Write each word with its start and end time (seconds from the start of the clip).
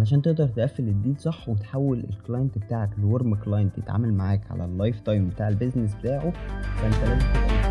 علشان 0.00 0.22
تقدر 0.22 0.48
تقفل 0.48 0.88
ال 0.88 0.94
deal 0.94 1.16
صح 1.18 1.48
وتحول 1.48 1.98
ال 2.10 2.17
client 2.17 2.58
بتاعك 2.58 2.90
ل 2.98 3.05
warm 3.05 3.34
client 3.34 3.78
يتعامل 3.78 4.12
معاك 4.14 4.50
على 4.50 4.64
ال 4.64 5.00
lifetime 5.00 5.28
بتاع 5.28 5.48
ال 5.48 5.53
business 5.53 5.94
بتاعه 5.94 6.30
فانت 6.76 6.94
لازم 6.94 7.18
تبقى 7.18 7.70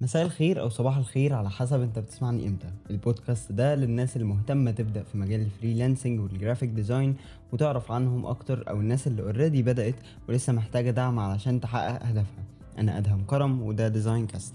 مساء 0.00 0.22
الخير 0.22 0.60
أو 0.60 0.68
صباح 0.68 0.96
الخير 0.96 1.34
على 1.34 1.50
حسب 1.50 1.80
أنت 1.80 1.98
بتسمعني 1.98 2.48
إمتى. 2.48 2.70
البودكاست 2.90 3.52
ده 3.52 3.74
للناس 3.74 4.16
اللي 4.16 4.26
مهتمه 4.28 4.70
تبدأ 4.70 5.02
في 5.02 5.18
مجال 5.18 5.40
ال 5.40 5.47
freelancing 5.47 6.20
وال 6.20 6.31
graphic 6.31 6.68
design 6.70 7.16
وتعرف 7.52 7.92
عنهم 7.92 8.26
أكتر 8.26 8.64
أو 8.68 8.80
الناس 8.80 9.06
اللي 9.06 9.22
already 9.22 9.62
بدأت 9.62 9.94
ولسه 10.28 10.52
محتاجة 10.52 10.90
دعم 10.90 11.18
علشان 11.18 11.60
تحقق 11.60 12.02
هدفها 12.06 12.44
أنا 12.78 12.98
أدهم 12.98 13.24
كرم 13.24 13.62
وده 13.62 13.88
Design 13.88 14.26
Cast 14.26 14.54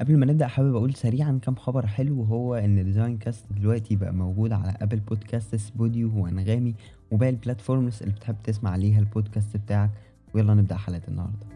قبل 0.00 0.16
ما 0.16 0.26
نبدأ 0.26 0.46
حابب 0.46 0.76
أقول 0.76 0.94
سريعا 0.94 1.38
كام 1.42 1.54
خبر 1.54 1.86
حلو 1.86 2.20
وهو 2.20 2.54
إن 2.54 2.84
Design 2.84 3.18
Cast 3.18 3.44
دلوقتي 3.52 3.96
بقى 3.96 4.12
موجود 4.14 4.52
على 4.52 4.74
Apple 4.80 5.00
Podcasts 5.00 5.56
Spotify 5.56 6.10
وأنغامي 6.22 6.74
وباقي 7.10 7.30
ال 7.30 7.37
platforms 7.37 8.02
اللي 8.02 8.14
بتحب 8.14 8.36
تسمع 8.44 8.70
عليها 8.70 8.98
البودكاست 8.98 9.56
بتاعك. 9.56 9.90
ويلا 10.34 10.54
نبدأ 10.54 10.76
حلقة 10.76 11.02
النهارده. 11.08 11.46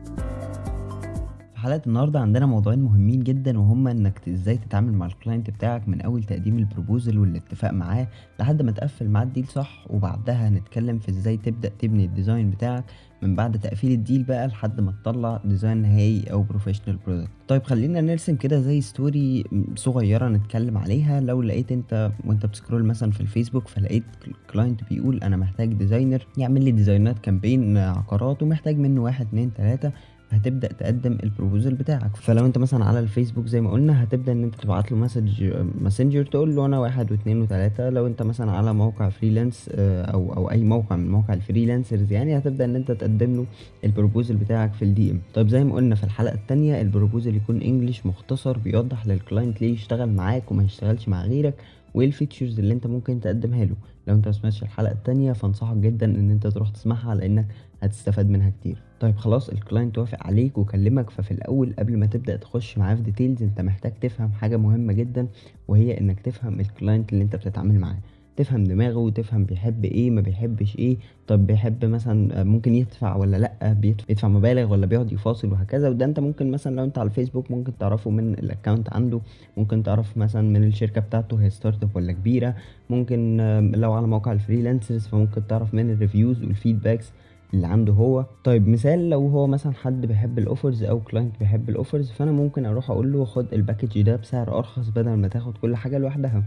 في 1.54 1.58
حلقة 1.62 1.82
النهارده 1.86 2.20
عندنا 2.20 2.46
موضوعين 2.46 2.78
مهمين 2.82 3.22
جدا 3.22 3.58
وهما 3.58 3.90
إنك 3.90 4.28
إزاي 4.28 4.56
تتعامل 4.56 4.92
مع 4.92 5.06
ال 5.06 5.13
client 5.13 5.50
بتاعك 5.50 5.88
من 5.88 6.00
أول 6.00 6.24
تقديم 6.24 6.58
ال 6.58 6.65
proposal 6.65 7.18
والاتفاق 7.18 7.70
معاه 7.70 8.08
لحد 8.40 8.62
ما 8.62 8.72
تقفل 8.72 9.08
معاه 9.08 9.24
ال 9.24 9.29
deal 9.29 9.46
صح 9.46 9.84
وبعدها 9.90 10.48
هنتكلم 10.48 10.98
في 10.98 11.08
إزاي 11.08 11.36
تبدأ 11.36 11.68
تبني 11.68 12.04
ال 12.04 12.11
design 12.11 12.50
بتاعك. 12.50 12.84
من 13.22 13.34
بعد 13.36 13.58
تقفيل 13.58 13.92
ال 13.92 13.98
deal 13.98 14.22
بقى 14.22 14.46
لحد 14.46 14.80
ما 14.80 14.92
تطلع 15.02 15.40
design 15.44 15.76
نهائي 15.76 16.24
أو 16.32 16.42
professional 16.42 16.96
product 17.06 17.30
طيب 17.48 17.62
خلينا 17.62 18.00
نرسم 18.00 18.36
كده 18.36 18.60
زي 18.60 18.80
story 18.80 19.44
صغيرة 19.76 20.28
نتكلم 20.28 20.78
عليها. 20.78 21.20
لو 21.20 21.42
لقيت 21.42 21.72
انت 21.72 22.10
وانت 22.24 22.46
بت 22.46 22.56
scroll 22.56 22.84
مثلا 22.84 23.10
في 23.10 23.20
الفيسبوك 23.20 23.68
فلقيت 23.68 24.04
client 24.52 24.80
بيقول 24.90 25.18
أنا 25.22 25.36
محتاج 25.36 25.72
designer 25.72 26.26
يعمل 26.36 26.64
لي 26.64 26.70
design 26.70 27.12
ات 27.12 27.18
campaign 27.18 27.76
عقارات 27.76 28.42
ومحتاج 28.42 28.78
منه 28.78 29.02
واحد 29.02 29.26
اتنين 29.26 29.54
تلاتة 29.54 29.92
هتبدأ 30.30 30.68
تقدم 30.72 31.18
ال 31.24 31.30
proposal 31.30 31.74
بتاعك. 31.74 32.16
فلو 32.16 32.46
انت 32.46 32.58
مثلا 32.58 32.84
على 32.84 33.00
الفيسبوك 33.00 33.46
زي 33.46 33.60
ما 33.60 33.70
قلنا 33.70 34.02
هتبدأ 34.02 34.32
ان 34.32 34.42
انت 34.44 34.54
تبعت 34.54 34.92
له 34.92 34.98
message 34.98 35.52
ماسنجر 35.80 36.24
تقول 36.26 36.56
له 36.56 36.66
أنا 36.66 36.78
واحد 36.78 37.12
واثنين 37.12 37.42
وثلاثة. 37.42 37.90
لو 37.90 38.06
انت 38.06 38.22
مثلا 38.22 38.50
على 38.52 38.74
موقع 38.74 39.08
freelance 39.08 39.68
أو 39.78 40.32
أو 40.32 40.50
أي 40.50 40.64
موقع 40.64 40.96
من 40.96 41.10
مواقع 41.10 41.34
ال 41.34 41.41
freelancers 41.41 42.12
يعني 42.12 42.38
هتبدأ 42.38 42.64
ان 42.64 42.76
انت 42.76 42.90
تقدم 42.92 43.34
له 43.36 43.46
ال 43.84 43.90
proposal 43.90 44.36
بتاعك 44.36 44.72
في 44.72 44.82
ال 44.84 45.10
DM 45.10 45.20
طيب 45.34 45.48
زي 45.48 45.64
ما 45.64 45.74
قلنا 45.74 45.94
في 45.94 46.04
الحلقة 46.04 46.34
الثانية 46.34 46.80
ال 46.80 46.87
proposal 46.87 47.36
يكون 47.36 47.62
English 47.62 48.06
مختصر 48.06 48.58
بيوضح 48.58 49.06
لل 49.06 49.20
client 49.20 49.60
ليه 49.62 49.72
يشتغل 49.72 50.08
معاك 50.12 50.50
وما 50.52 50.62
يشتغلش 50.62 51.08
مع 51.08 51.22
غيرك 51.24 51.54
وايه 51.94 52.06
ال 52.06 52.12
features 52.12 52.58
اللي 52.58 52.74
انت 52.74 52.86
ممكن 52.86 53.20
تقدمها 53.20 53.64
له. 53.64 53.74
لو 54.08 54.14
انت 54.14 54.28
مسمعتش 54.28 54.62
الحلقة 54.62 54.92
التانية 54.92 55.32
فأنصحك 55.32 55.76
جدا 55.76 56.06
ان 56.06 56.30
انت 56.30 56.46
تروح 56.46 56.68
تسمعها 56.68 57.14
لأنك 57.14 57.46
هتستفاد 57.82 58.30
منها 58.30 58.50
كتير. 58.60 58.82
طيب 59.00 59.16
خلاص 59.16 59.48
ال 59.48 59.55
client 59.55 59.98
وافق 59.98 60.26
عليك 60.26 60.58
وكلمك 60.58 61.10
ففي 61.10 61.30
الأول 61.30 61.74
قبل 61.78 61.96
ما 61.96 62.06
تبدأ 62.06 62.36
تخش 62.36 62.78
معاه 62.78 62.94
في 62.94 63.02
details 63.02 63.42
أنت 63.42 63.60
محتاج 63.60 63.92
تفهم 64.00 64.32
حاجة 64.32 64.56
مهمة 64.56 64.92
جدا 64.92 65.26
وهي 65.68 66.00
إنك 66.00 66.20
تفهم 66.20 66.60
ال 66.60 66.68
client 66.68 67.12
اللي 67.12 67.24
أنت 67.24 67.36
بتتعامل 67.36 67.78
معاه. 67.78 67.98
تفهم 68.36 68.64
دماغه 68.64 68.96
وتفهم 68.96 69.44
بيحب 69.44 69.84
إيه 69.84 70.10
ما 70.10 70.20
بيحبش 70.20 70.76
إيه 70.76 70.96
طب 71.26 71.46
بيحب 71.46 71.84
مثلا 71.84 72.44
ممكن 72.44 72.74
يدفع 72.74 73.16
ولا 73.16 73.36
لأ 73.36 73.72
بيدفع 73.72 74.28
مبالغ 74.28 74.72
ولا 74.72 74.86
بيقعد 74.86 75.12
يفاصل 75.12 75.52
وهكذا. 75.52 75.88
وده 75.88 76.04
أنت 76.04 76.20
ممكن 76.20 76.50
مثلا 76.50 76.76
لو 76.76 76.84
أنت 76.84 76.98
على 76.98 77.06
الفيسبوك 77.06 77.50
ممكن 77.50 77.72
تعرفه 77.78 78.10
من 78.10 78.32
ال 78.32 78.40
account 78.40 78.92
عنده 78.92 79.20
ممكن 79.56 79.82
تعرف 79.82 80.16
مثلا 80.16 80.42
من 80.42 80.64
الشركة 80.64 81.00
بتاعته 81.00 81.42
هي 81.42 81.50
startup 81.50 81.96
ولا 81.96 82.12
كبيرة. 82.12 82.54
ممكن 82.90 83.36
لو 83.74 83.92
على 83.92 84.06
موقع 84.06 84.32
ال 84.32 84.39
freelancers 84.39 85.06
فممكن 85.06 85.46
تعرف 85.46 85.74
من 85.74 85.90
ال 85.90 85.97
reviews 85.97 86.42
وال 86.42 86.55
feedbacks 86.55 87.12
اللي 87.54 87.66
عنده 87.66 87.92
هو. 87.92 88.24
طيب 88.44 88.68
مثال 88.68 89.10
لو 89.10 89.28
هو 89.28 89.46
مثلا 89.46 89.72
حد 89.72 90.06
بيحب 90.06 90.38
ال 90.38 90.45
offers 90.45 90.82
أو 90.82 91.00
client 91.00 91.38
بيحب 91.40 91.68
ال 91.68 91.74
offers 91.74 92.10
فأنا 92.10 92.32
ممكن 92.32 92.66
أروح 92.66 92.90
أقول 92.90 93.12
له 93.12 93.24
خد 93.24 93.46
ال 93.54 93.60
package 93.60 94.02
ده 94.02 94.16
بسعر 94.16 94.58
أرخص 94.58 94.88
بدل 94.88 95.14
ما 95.14 95.28
تاخد 95.28 95.58
كل 95.58 95.76
حاجة 95.76 95.98
لوحدها. 95.98 96.42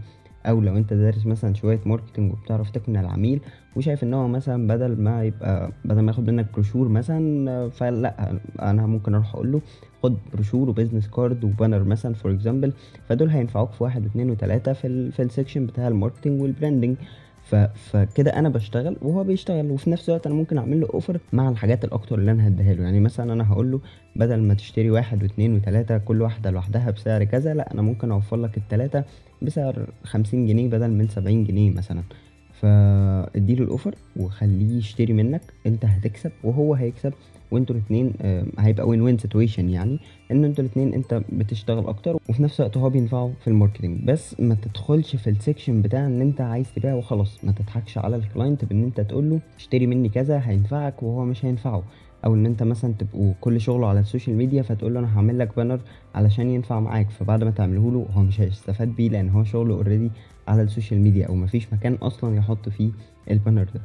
أو 0.46 0.60
لو 0.60 0.76
أنت 0.76 0.92
دارس 0.92 1.26
مثلا 1.26 1.54
شوية 1.54 1.80
marketing 1.86 2.32
وبتعرف 2.32 2.70
تقنع 2.70 3.00
العميل 3.00 3.40
وشايف 3.76 4.02
إن 4.04 4.14
هو 4.14 4.28
مثلا 4.28 4.66
بدل 4.66 5.02
ما 5.02 5.24
يبقى 5.24 5.72
بدل 5.84 6.00
ما 6.00 6.12
ياخد 6.12 6.30
منك 6.30 6.46
بروشور 6.52 6.88
مثلا 6.88 7.68
فلا 7.68 8.32
أنا 8.62 8.86
ممكن 8.86 9.14
أروح 9.14 9.34
أقول 9.34 9.52
له 9.52 9.60
خد 10.02 10.16
brochure 10.34 10.68
و 10.70 10.74
business 10.74 11.08
card 11.08 11.44
و 11.44 11.50
banner 11.50 11.84
مثلا 11.84 12.14
for 12.14 12.32
example 12.32 12.72
فدول 13.08 13.28
هينفعوك 13.28 13.72
في 13.72 13.84
واحد 13.84 14.04
واثنين 14.04 14.30
وثلاثة 14.30 14.72
في 14.72 14.86
ال 14.86 15.12
في 15.12 15.22
ال 15.22 15.28
section 15.28 15.66
بتاع 15.66 15.88
ال 15.88 15.93
marketing 15.93 16.40
وال 16.42 16.53
branding 16.53 16.96
فكده 17.74 18.38
أنا 18.38 18.48
بشتغل 18.48 18.96
وهو 19.02 19.24
بيشتغل 19.24 19.70
وفي 19.70 19.90
نفس 19.90 20.08
الوقت 20.08 20.26
أنا 20.26 20.34
ممكن 20.34 20.58
اعمل 20.58 20.80
له 20.80 20.88
offer 20.94 21.18
مع 21.32 21.48
الحاجات 21.48 21.84
الاكتر 21.84 22.18
اللي 22.18 22.30
أنا 22.30 22.48
هديها 22.48 22.74
له. 22.74 22.82
يعني 22.82 23.00
مثلا 23.00 23.32
أنا 23.32 23.52
هقول 23.52 23.72
له 23.72 23.80
بدل 24.16 24.42
ما 24.42 24.54
تشتري 24.54 24.90
واحد 24.90 25.22
واثنين 25.22 25.56
وثلاثه 25.56 25.98
كل 25.98 26.22
واحدة 26.22 26.50
لوحدها 26.50 26.90
بسعر 26.90 27.24
كذا 27.24 27.54
لا 27.54 27.72
أنا 27.74 27.82
ممكن 27.82 28.10
offer 28.12 28.36
لك 28.36 28.56
الثلاثه 28.56 29.04
بسعر 29.42 29.86
خمسين 30.04 30.46
جنيه 30.46 30.68
بدل 30.68 30.90
من 30.90 31.08
سبعين 31.08 31.44
جنيه 31.44 31.70
مثلا. 31.70 32.02
فاديله 32.52 33.64
ال 33.64 33.69
offer 33.69 33.94
وخليه 34.16 34.78
يشتري 34.78 35.12
منك 35.12 35.42
انت 35.66 35.84
هتكسب 35.84 36.32
وهو 36.44 36.74
هيكسب. 36.74 37.12
وانتوا 37.52 37.76
الاثنين 37.76 38.12
هيبقى 38.58 38.88
win-win 38.88 39.18
situation 39.18 39.68
يعني 39.68 39.98
ان 40.30 40.44
أنتوا 40.44 40.64
الاثنين 40.64 40.94
انت 40.94 41.22
بتشتغل 41.32 41.86
أكتر 41.88 42.18
وفي 42.28 42.42
نفس 42.42 42.60
الوقت 42.60 42.76
هو 42.76 42.90
بينفعه 42.90 43.32
في 43.40 43.48
ال 43.48 43.54
marketing 43.54 44.04
بس 44.04 44.40
ما 44.40 44.54
تدخلش 44.54 45.16
في 45.16 45.30
ال 45.30 45.37
section 45.37 45.82
بتاع 45.82 46.06
إن 46.06 46.20
انت 46.20 46.40
عايز 46.40 46.66
تبيع 46.74 46.94
وخلاص 46.94 47.44
ما 47.44 47.52
تضحكش 47.52 47.98
على 47.98 48.16
ال 48.16 48.23
client 48.23 48.64
بإن 48.64 48.82
انت 48.82 49.00
تقول 49.00 49.30
له 49.30 49.40
اشتري 49.56 49.86
مني 49.86 50.08
كذا 50.08 50.42
هينفعك 50.44 51.02
وهو 51.02 51.24
مش 51.24 51.44
هينفعه. 51.44 51.82
أو 52.24 52.34
إن 52.34 52.46
انت 52.46 52.62
مثلا 52.62 52.94
تبقوا 52.98 53.32
كل 53.40 53.60
شغله 53.60 53.86
على 53.86 54.00
ال 54.00 54.05
social 54.05 54.36
media 54.36 54.62
فتقول 54.62 54.94
له 54.94 55.00
أنا 55.00 55.16
هعمل 55.18 55.38
لك 55.38 55.56
banner 55.56 55.80
علشان 56.14 56.50
ينفع 56.50 56.80
معاك. 56.80 57.10
فبعد 57.10 57.44
ما 57.44 57.50
تعمله 57.50 57.92
له 57.92 58.06
هو 58.14 58.22
مش 58.22 58.40
هيستفاد 58.40 58.88
بيه 58.88 59.08
لأن 59.08 59.28
هو 59.28 59.44
شغله 59.44 59.74
already 59.74 60.10
على 60.48 60.62
ال 60.62 60.67
social 60.67 61.00
media 61.00 61.26
أو 61.26 61.34
مفيش 61.34 61.72
مكان 61.72 61.94
أصلا 61.94 62.36
يحط 62.36 62.68
فيه 62.68 62.90
ال 63.30 63.35
banner 63.35 63.66
ده. 63.74 63.80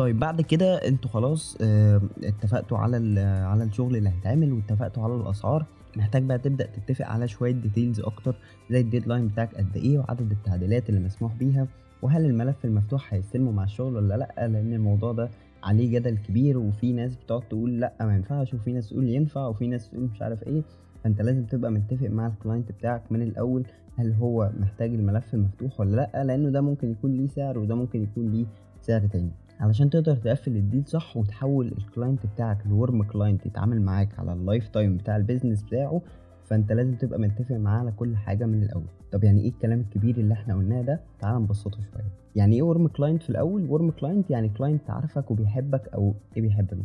طيب 0.00 0.18
بعد 0.18 0.40
كده 0.40 0.74
أنتوا 0.88 1.10
خلاص 1.10 1.56
آه 1.62 2.00
اتفقتوا 2.24 2.78
على 2.78 3.20
على 3.20 3.64
الشغل 3.64 3.96
اللي 3.96 4.08
هيتعمل 4.08 4.52
واتفقتوا 4.52 5.04
على 5.04 5.14
الأسعار. 5.14 5.66
محتاج 5.96 6.22
بقى 6.22 6.38
تبدأ 6.38 6.66
تتفق 6.66 7.06
على 7.06 7.28
شوية 7.28 7.52
details 7.52 8.00
أكتر 8.00 8.36
زي 8.70 8.80
ال 8.80 8.85
deadline 8.85 9.28
بتاعك 9.28 9.54
قد 9.54 9.76
إيه 9.76 9.98
وعدد 9.98 10.30
التعديلات 10.30 10.88
اللي 10.88 11.00
مسموح 11.00 11.34
بيها 11.34 11.66
وهل 12.02 12.24
الملف 12.24 12.64
المفتوح 12.64 13.14
هيستلمه 13.14 13.50
مع 13.52 13.64
الشغل 13.64 13.96
ولا 13.96 14.16
لأ؟ 14.16 14.48
لأن 14.48 14.72
الموضوع 14.72 15.12
ده 15.12 15.30
عليه 15.62 15.98
جدل 15.98 16.16
كبير 16.18 16.58
وفي 16.58 16.92
ناس 16.92 17.16
بتقعد 17.16 17.42
تقول 17.48 17.80
لأ 17.80 17.92
ما 18.00 18.14
ينفعش 18.14 18.54
وفي 18.54 18.72
ناس 18.72 18.88
تقول 18.88 19.08
ينفع 19.08 19.46
وفي 19.46 19.66
ناس 19.66 19.90
تقول 19.90 20.04
مش 20.04 20.22
عارف 20.22 20.42
إيه. 20.42 20.62
فأنت 21.04 21.22
لازم 21.22 21.44
تبقى 21.44 21.70
متفق 21.70 22.06
مع 22.08 22.26
ال 22.26 22.33
client 22.33 22.72
بتاعك 22.72 23.02
من 23.12 23.22
الأول 23.22 23.66
هل 23.96 24.12
هو 24.12 24.50
محتاج 24.60 24.94
الملف 24.94 25.34
المفتوح 25.34 25.80
ولا 25.80 25.96
لأ؟ 25.96 26.24
لأنه 26.24 26.50
ده 26.50 26.60
ممكن 26.60 26.90
يكون 26.90 27.12
ليه 27.12 27.26
سعر 27.26 27.58
وده 27.58 27.74
ممكن 27.74 28.02
يكون 28.02 28.30
ليه 28.32 28.46
سعر 28.82 29.06
تاني. 29.06 29.30
علشان 29.60 29.90
تقدر 29.90 30.16
تقفل 30.16 30.56
ال 30.56 30.62
deal 30.62 30.86
صح 30.86 31.16
وتحول 31.16 31.72
ال 31.78 31.85
client 31.85 32.26
بتاعك 32.26 32.66
ل 32.66 32.73
warm 32.73 33.02
client 33.02 33.46
يتعامل 33.46 33.82
معاك 33.82 34.18
على 34.18 34.32
ال 34.32 34.68
lifetime 34.68 34.96
بتاع 34.96 35.16
ال 35.16 35.21
business 35.21 35.62
بتاعه 35.62 36.02
فانت 36.44 36.72
لازم 36.72 36.94
تبقى 36.94 37.18
متفق 37.18 37.56
معاه 37.56 37.78
على 37.78 37.92
كل 37.92 38.16
حاجة 38.16 38.46
من 38.46 38.62
الأول. 38.62 38.86
طب 39.12 39.24
يعني 39.24 39.40
إيه 39.40 39.48
الكلام 39.48 39.80
الكبير 39.80 40.16
اللي 40.18 40.34
إحنا 40.34 40.54
قلناه 40.54 40.82
ده؟ 40.82 41.00
تعال 41.20 41.42
نبسطه 41.42 41.78
شوية. 41.92 42.04
يعني 42.36 42.56
إيه 42.56 42.62
warm 42.62 42.88
client 42.88 43.22
في 43.22 43.30
الأول؟ 43.30 43.66
warm 43.70 43.90
client 43.90 44.30
يعني 44.30 44.48
client 44.48 44.90
عارفك 44.90 45.30
وبيحبك 45.30 45.88
أو 45.94 46.14
إيه 46.36 46.42
بيحبك 46.42 46.78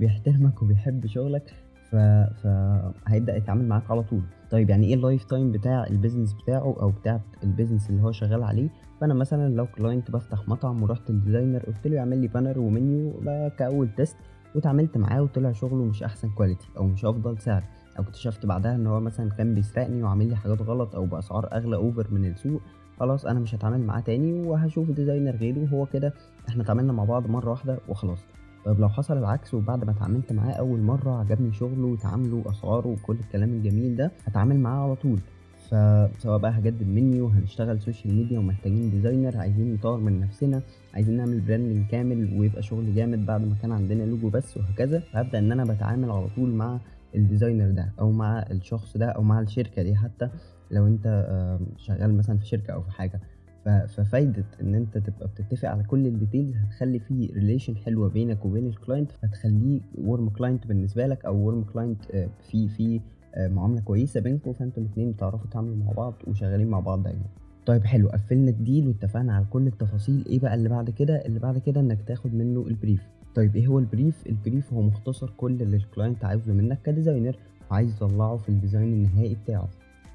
بيحترمك 0.00 0.62
وبيحب 0.62 1.06
شغلك 1.06 1.54
ف... 1.90 1.96
فهيبدا 2.42 3.36
يتعامل 3.36 3.64
معاك 3.68 3.90
على 3.90 4.02
طول. 4.02 4.22
طيب 4.50 4.70
يعني 4.70 4.86
إيه 4.86 4.94
ال 4.94 5.24
lifetime 5.24 5.52
بتاع 5.52 5.86
ال 5.86 5.91
business 5.91 6.32
بتاعه 6.32 6.76
أو 6.80 6.90
بتاع 6.90 7.20
ال 7.44 7.49
business 7.49 7.90
اللي 7.90 8.02
هو 8.02 8.12
شغال 8.12 8.42
عليه؟ 8.42 8.68
فانا 9.00 9.14
مثلا 9.14 9.54
لو 9.54 9.66
client 9.66 10.10
بفتح 10.10 10.48
مطعم 10.48 10.82
ورحت 10.82 11.10
لل 11.10 11.20
designer 11.20 11.62
قلت 11.66 11.86
له 11.86 11.94
يعمل 11.96 12.18
لي 12.18 12.28
banner 12.28 12.58
و 12.58 12.69
menu 12.69 13.12
كأول 13.58 13.88
test 13.96 14.16
واتعاملت 14.54 14.98
معاه 14.98 15.22
وطلع 15.22 15.52
شغله 15.52 15.84
مش 15.84 16.02
أحسن 16.02 16.30
quality 16.30 16.68
أو 16.76 16.86
مش 16.86 17.04
أفضل 17.04 17.38
سعر. 17.38 17.64
أو 17.98 18.02
اكتشفت 18.02 18.46
بعدها 18.46 18.74
إن 18.74 18.86
هو 18.86 19.00
مثلا 19.00 19.30
كان 19.30 19.54
بيسرقني 19.54 20.02
وعامل 20.02 20.28
لي 20.28 20.36
حاجات 20.36 20.62
غلط 20.62 20.94
أو 20.94 21.06
بأسعار 21.06 21.48
أغلى 21.52 21.76
over 21.76 22.06
من 22.10 22.24
السوق 22.24 22.60
خلاص 23.00 23.26
أنا 23.26 23.40
مش 23.40 23.54
هتعامل 23.54 23.80
معاه 23.80 24.00
تاني 24.00 24.40
وهشوف 24.48 24.90
designer 24.90 25.36
غيره 25.36 25.58
وهو 25.58 25.86
كده. 25.86 26.12
إحنا 26.48 26.62
اتعاملنا 26.62 26.92
مع 26.92 27.04
بعض 27.04 27.26
مرة 27.30 27.50
واحدة 27.50 27.78
وخلاص. 27.88 28.18
طيب 28.64 28.80
لو 28.80 28.88
حصل 28.88 29.18
العكس 29.18 29.54
وبعد 29.54 29.84
ما 29.84 29.90
اتعاملت 29.90 30.32
معاه 30.32 30.52
أول 30.52 30.80
مرة 30.80 31.10
عجبني 31.20 31.52
شغله 31.52 31.86
وتعامله 31.86 32.42
اسعاره 32.46 32.86
وكل 32.88 33.16
الكلام 33.16 33.48
الجميل 33.50 33.96
ده 33.96 34.12
هتعامل 34.24 34.60
معاه 34.60 34.84
على 34.84 34.94
طول. 34.96 35.20
فسواء 35.70 36.38
بقى 36.38 36.58
هجدد 36.58 36.82
منيو 36.86 37.26
هنشتغل 37.26 37.80
social 37.80 38.14
media 38.14 38.38
ومحتاجين 38.38 38.90
designer 38.90 39.36
عايزين 39.36 39.74
نطور 39.74 40.00
من 40.00 40.20
نفسنا 40.20 40.62
عايزين 40.94 41.16
نعمل 41.16 41.40
branding 41.40 41.86
كامل 41.90 42.38
ويبقى 42.38 42.62
شغل 42.62 42.94
جامد 42.94 43.26
بعد 43.26 43.40
ما 43.40 43.54
كان 43.62 43.72
عندنا 43.72 44.02
لوجو 44.02 44.28
بس 44.30 44.56
وهكذا 44.56 45.02
هبدا 45.12 45.38
إن 45.38 45.52
أنا 45.52 45.64
بتعامل 45.64 46.10
على 46.10 46.26
طول 46.36 46.50
مع 46.50 46.80
ال 47.14 47.20
designer 47.20 47.70
ده 47.70 47.92
أو 48.00 48.10
مع 48.12 48.38
الشخص 48.50 48.96
ده 48.96 49.06
أو 49.06 49.22
مع 49.22 49.40
الشركة 49.40 49.82
دي 49.82 49.96
حتى 49.96 50.28
لو 50.70 50.98
آمم، 51.06 51.66
شغال 51.76 52.16
مثلًا 52.16 52.38
في 52.38 52.46
شركة 52.46 52.72
أو 52.72 52.82
في 52.82 52.90
حاجة، 52.90 53.20
ف 53.64 53.68
ففايدة 53.68 54.44
إن 54.60 54.74
أنت 54.74 54.98
تبقى 54.98 55.28
بتتفق 55.28 55.68
على 55.68 55.82
كل 55.82 56.12
الdetails 56.12 56.56
هتخلّي 56.56 56.98
في 56.98 57.28
relation 57.28 57.84
حلوة 57.84 58.08
بينك 58.08 58.44
وبين 58.44 58.72
الclient 58.72 59.12
فتخلّيه 59.22 59.80
warm 59.80 60.38
client 60.38 60.66
بالنسبة 60.68 61.06
لك 61.06 61.24
أو 61.24 61.52
warm 61.52 61.66
client 61.74 62.14
آآ 62.14 62.28
في 62.50 62.68
في 62.68 63.00
آآ 63.38 63.48
معاملة 63.48 63.80
كويسة 63.80 64.20
بينكم، 64.20 64.52
فأنتم 64.52 64.82
الاتنين 64.82 65.12
بتعرفوا 65.12 65.46
تتعاملوا 65.46 65.76
مع 65.76 65.92
بعض 65.92 66.14
وشغالين 66.26 66.68
مع 66.68 66.80
بعض 66.80 67.02
دايمًا. 67.02 67.26
طيب 67.66 67.84
حلو 67.84 68.08
قفّلنا 68.08 68.52
الdeal 68.52 68.86
واتفقنا 68.86 69.34
على 69.34 69.46
كل 69.50 69.66
التفاصيل، 69.66 70.24
إيه 70.26 70.40
بقى 70.40 70.54
اللي 70.54 70.68
بعد 70.68 70.90
كده؟ 70.90 71.26
اللي 71.26 71.38
بعد 71.38 71.58
كده 71.58 71.80
إنك 71.80 72.02
تاخد 72.02 72.34
منه 72.34 72.64
الbrief. 72.64 73.00
طيب 73.34 73.56
إيه 73.56 73.66
هو 73.66 73.82
الbrief؟ 73.82 74.28
الbrief 74.28 74.72
هو 74.72 74.82
مختصر 74.82 75.30
كل 75.36 75.62
اللي 75.62 75.78
الclient 75.80 76.24
عاوزه 76.24 76.52
منك 76.52 76.78
كdesigner 76.90 77.36
وعايز 77.70 77.94
يطلّعه 77.94 78.36
في 78.36 78.48
الdesign 78.48 78.74
النهائي 78.74 79.36
بتاعه. 79.44 79.68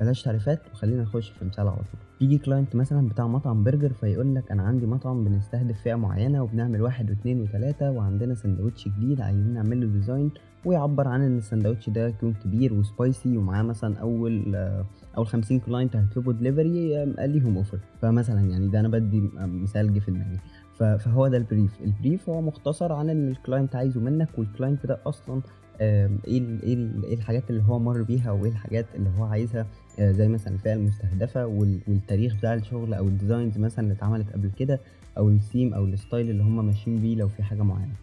بلاش 0.04 0.22
تعريفات 0.22 0.62
وخلّينا 0.74 1.02
نخش 1.02 1.30
في 1.30 1.46
مثال 1.46 1.68
على 1.68 1.76
طول. 1.76 2.02
ييجي 2.22 2.40
client 2.46 2.76
مثلًا 2.76 3.10
بتاع 3.10 3.28
مطعم 3.28 3.64
برجر 3.64 3.94
فيقول 3.94 4.36
لك 4.36 4.52
أنا 4.52 4.64
عندي 4.64 4.86
مطعم 4.86 5.24
بنستهدف 5.24 5.82
فئة 5.82 5.96
معينة 5.96 6.44
وبنعمل 6.44 6.82
1 6.82 7.10
و2 7.12 7.26
و3 7.26 7.82
وعندنا 7.82 8.36
ساندوتش 8.36 8.88
جديد 8.88 9.22
عايزين 9.22 9.54
نعمل 9.54 9.82
له 9.82 10.06
design 10.06 10.40
ويعبّر 10.66 11.08
عن 11.08 11.22
إن 11.22 11.38
الساندوتش 11.38 11.90
ده 11.90 12.08
يكون 12.08 12.34
كبير 12.34 12.84
وspicy 12.84 13.26
ومعاه 13.26 13.64
مثلًا 13.64 13.98
أول 13.98 14.56
أول 15.18 15.28
50 15.28 15.62
client 15.62 15.96
هيطلبوا 15.96 16.34
delivery 16.34 17.20
ليهم 17.20 17.64
offer. 17.64 17.78
فمثلًا 18.02 18.42
يعني 18.42 18.68
ده 18.68 18.80
أنا 18.80 18.88
بادّي 18.88 19.20
م 19.22 19.64
مثال 19.64 19.94
جه 19.94 20.00
في 20.00 20.12
دماغي. 20.12 20.40
فهو 20.74 21.28
ده 21.28 21.46
الbrief. 21.46 21.86
الbrief 21.88 22.30
هو 22.30 22.42
مختصر 22.42 22.94
عن 22.94 23.10
اللي 23.10 23.36
الclient 23.36 23.76
عايزه 23.76 24.00
منك 24.00 24.30
والclient 24.38 24.88
ده 24.88 25.00
أصلًا 25.06 25.42
آمم 25.82 26.18
إيه 26.28 26.60
إيه 26.64 27.14
الحاجات 27.14 27.50
اللي 27.50 27.64
هو 27.64 27.80
مَر 27.80 28.02
بيها 28.02 28.32
وإيه 28.32 28.52
الحاجات 28.52 28.86
اللي 28.96 29.10
هو 29.18 29.24
عايزها 29.24 29.66
زي 30.02 30.28
مثلًا 30.28 30.54
الفئة 30.54 30.74
المستهدفة 30.74 31.46
وال 31.46 31.80
والتاريخ 31.88 32.36
بتاع 32.38 32.54
الشغل 32.54 32.94
أو 32.94 33.10
الdesigns 33.10 33.60
مثلًا 33.60 33.84
اللي 33.86 33.94
اتعملت 33.94 34.34
قبل 34.34 34.50
كده 34.60 34.80
أو 35.18 35.38
الtheme 35.38 35.74
أو 35.74 35.92
الstyle 35.96 36.14
اللي 36.14 36.44
هم 36.44 36.66
ماشيين 36.66 37.02
بيه 37.02 37.16
لو 37.16 37.28
في 37.28 37.44
حاجة 37.44 37.62
معينة. 37.64 37.94